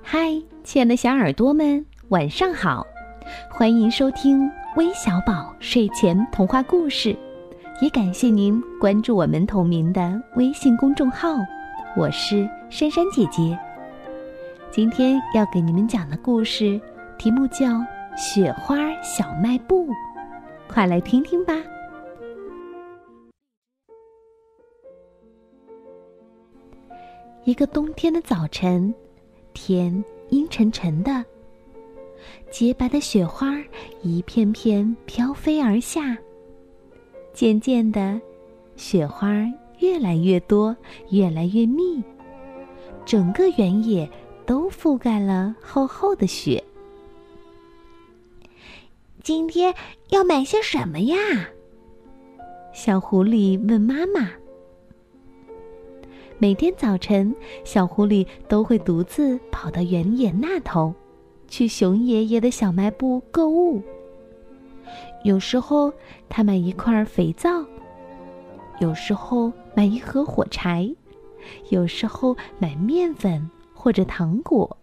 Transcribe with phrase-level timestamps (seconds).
[0.00, 2.86] 嗨，亲爱的小耳朵们，晚上好！
[3.50, 7.16] 欢迎收听微小宝睡前童话故事，
[7.80, 11.36] 也感谢您关注我们同名的微信公众号。
[11.96, 13.58] 我是珊珊姐姐，
[14.70, 16.80] 今天要给你们讲的故事
[17.18, 17.66] 题目叫
[18.16, 19.88] 《雪花小卖部》，
[20.68, 21.54] 快来听听吧。
[27.44, 28.94] 一个冬天的早晨。
[29.52, 31.24] 天阴沉沉的，
[32.50, 33.56] 洁白的雪花
[34.02, 36.16] 一片片飘飞而下。
[37.32, 38.20] 渐渐的，
[38.76, 39.28] 雪花
[39.78, 40.76] 越来越多，
[41.10, 42.02] 越来越密，
[43.04, 44.08] 整个原野
[44.44, 46.62] 都覆盖了厚厚的雪。
[49.22, 49.74] 今天
[50.10, 51.16] 要买些什么呀？
[52.74, 54.30] 小狐狸问妈妈。
[56.38, 60.92] 每天早晨，小狐狸都会独自跑到原野那头，
[61.46, 63.80] 去熊爷爷的小卖部购物。
[65.22, 65.92] 有时候，
[66.28, 67.64] 他买一块肥皂；
[68.80, 70.92] 有时候买一盒火柴；
[71.70, 74.76] 有时候买面粉或者糖果。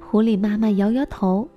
[0.00, 1.48] 狐狸妈妈摇摇头：“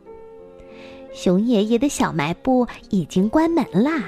[1.11, 4.05] 熊爷爷的小卖部已经关门啦。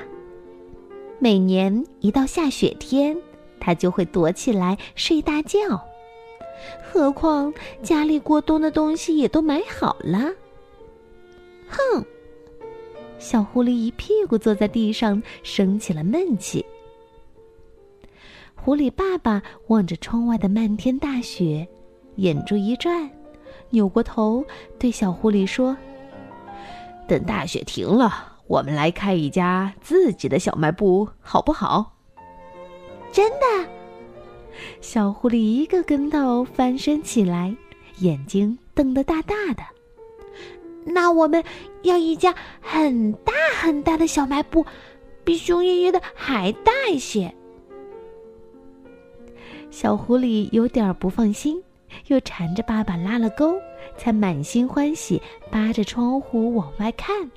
[1.20, 3.18] 每年一到下雪天。”
[3.68, 5.60] 他就会躲起来睡大觉，
[6.82, 10.32] 何况家里过冬的东西也都买好了。
[11.68, 12.06] 哼！
[13.20, 16.66] 小狐狸一屁股坐在地上，生起了闷气。
[18.56, 21.68] 狐狸爸爸望着窗外的漫天大雪，
[22.16, 23.10] 眼珠一转，
[23.72, 24.46] 扭过头
[24.80, 25.76] 对小狐狸说
[27.06, 31.96] ：“等大雪停了，我们来开一家自己的小卖部，好不好？”
[33.12, 33.70] 真的，
[34.82, 37.56] 小狐狸一个跟头翻身起来，
[38.00, 39.64] 眼睛瞪得大大的。
[40.86, 41.44] 那我们
[41.82, 44.66] 要一家很大很大的小卖部，
[45.24, 47.34] 比熊爷爷的还大一些。
[49.70, 51.62] 小狐狸有点不放心，
[52.08, 53.60] 又缠着爸爸拉了钩，
[53.98, 55.22] 才满心欢喜，
[55.52, 57.30] 扒着窗户往外看。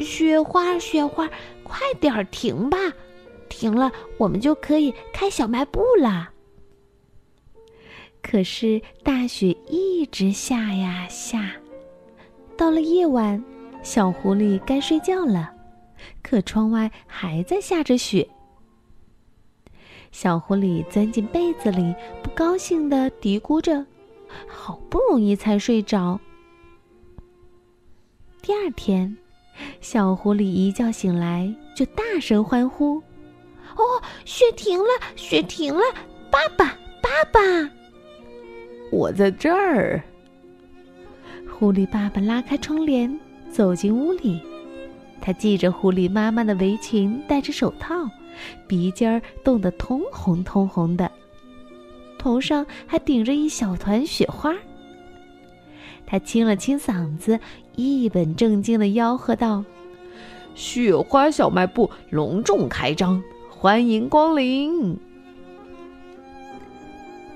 [0.00, 1.30] 雪花，雪花，
[1.62, 2.78] 快点停吧！
[3.52, 6.30] 停了，我们就可以开小卖部了。
[8.22, 11.52] 可是大雪一直下呀下，
[12.56, 13.44] 到了夜晚，
[13.82, 15.52] 小狐狸该睡觉了，
[16.22, 18.26] 可窗外还在下着雪。
[20.12, 23.84] 小狐狸钻进被子里，不高兴的嘀咕着
[24.48, 26.18] ：“好不容易才睡着。”
[28.40, 29.16] 第二天，
[29.80, 33.02] 小狐狸一觉醒来就大声欢呼。
[34.22, 35.82] 哦，雪停了，雪停了！
[36.30, 37.40] 爸爸，爸爸，
[38.90, 40.02] 我在这儿。
[41.50, 43.18] 狐狸爸爸拉开窗帘，
[43.50, 44.40] 走进屋里。
[45.20, 48.08] 他系着狐狸妈妈的围裙，戴着手套，
[48.66, 51.10] 鼻尖儿冻得通红通红的，
[52.18, 54.54] 头上还顶着一小团雪花。
[56.06, 57.38] 他清了清嗓子，
[57.76, 59.64] 一本正经的吆喝道
[60.54, 63.22] ：“雪花小卖部隆重开张！”
[63.62, 64.98] 欢迎光临！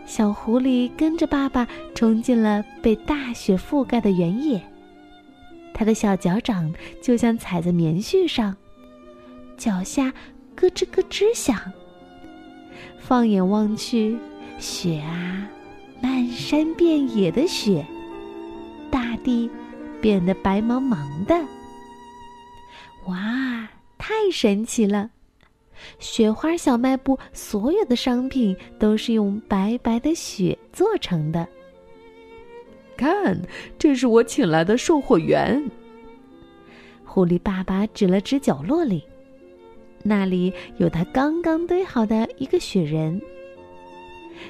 [0.06, 4.60] 小狐狸跟着爸爸冲进了被大雪覆盖的原野，
[5.72, 8.56] 它的小脚掌就像踩在棉絮上，
[9.56, 10.12] 脚下
[10.56, 11.56] 咯吱咯吱响。
[12.98, 14.18] 放眼望去，
[14.58, 15.48] 雪啊，
[16.02, 17.86] 漫山遍野的雪，
[18.90, 19.48] 大地
[20.00, 21.36] 变得白茫茫的。
[23.06, 25.10] 哇，太神奇了！
[25.98, 31.46] 雪花小卖部所有的商品都是用白白的雪做成的。
[32.96, 33.40] 看，
[33.78, 35.62] 这是我请来的售货员。
[37.04, 39.04] 狐狸爸爸指了指角落里，
[40.02, 43.20] 那里有他刚刚堆好的一个雪人。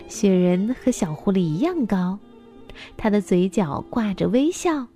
[0.09, 2.19] 雪人和小狐狸一样高，
[2.97, 4.87] 他的嘴角挂着微笑，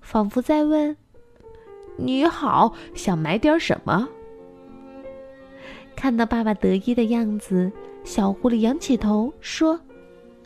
[0.00, 0.96] 仿佛在问
[1.96, 4.08] ：“你好，想买点什么？”
[5.98, 7.72] 看到爸爸得意的样子，
[8.04, 9.78] 小狐狸仰起头说：“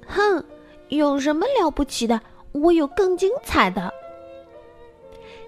[0.08, 0.43] 哼，
[0.88, 2.19] 有什么了不起的？
[2.52, 3.93] 我有更精彩的。”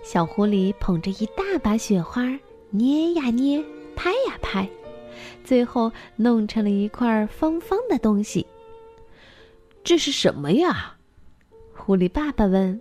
[0.05, 3.65] 小狐狸捧着一大把雪花，捏呀捏，
[3.97, 4.69] 拍呀拍，
[5.43, 8.47] 最后弄成了一块方方的东西。
[9.83, 10.95] 这是什么呀？
[11.75, 12.79] 狐狸爸爸问。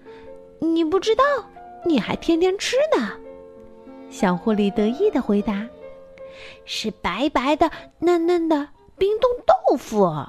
[0.60, 1.24] “你不知道？
[1.86, 3.10] 你还天天吃呢。”
[4.10, 5.66] 小狐狸得意的回答。
[6.64, 7.70] 是白白的、
[8.00, 10.26] 嫩嫩的冰冻豆腐。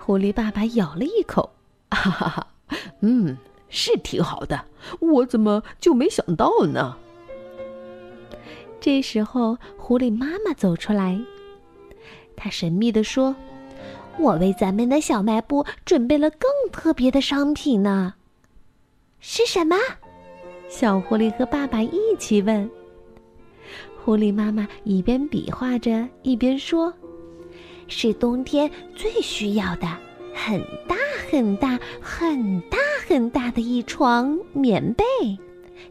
[0.00, 1.52] 狐狸爸爸咬了一口，
[1.90, 2.46] 哈哈哈，
[3.00, 3.36] 嗯，
[3.68, 4.64] 是挺好的，
[4.98, 6.96] 我怎么就没想到呢？
[8.80, 11.20] 这时候，狐狸妈妈走出来，
[12.36, 13.36] 她神秘地说
[14.18, 18.14] ：“我为咱们的小卖部准备了更特别的商品呢。”
[19.20, 19.76] 是什么？
[20.68, 22.68] 小狐狸和爸爸一起问。
[24.04, 26.92] 狐狸妈妈一边比划着，一边说
[27.86, 29.86] ：“是冬天最需要的，
[30.34, 30.96] 很大
[31.30, 35.04] 很大很大很大的一床棉被，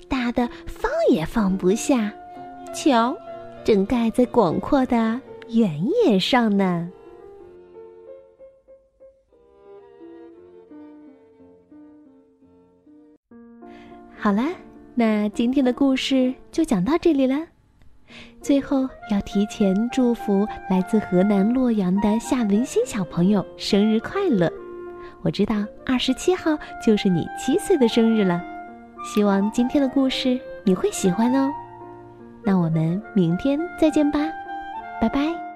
[0.09, 2.11] 大的放也放不下。
[2.75, 3.15] 瞧，
[3.63, 6.91] 正盖在广阔的原野上呢。”
[14.17, 14.43] 好了，
[14.95, 17.47] 那今天的故事就讲到这里了。
[18.41, 24.51] 最后要提前祝福来自河南洛阳的夏文新小朋友生日快乐！
[25.21, 25.55] 我知道
[25.85, 28.41] 二十七号就是你七岁的生日了，
[29.03, 31.51] 希望今天的故事你会喜欢哦。
[32.43, 34.19] 那我们明天再见吧，
[34.99, 35.50] 拜拜。